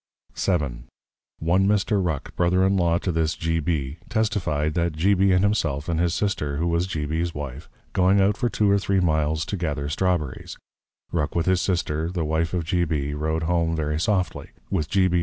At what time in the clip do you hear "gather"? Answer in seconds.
9.57-9.87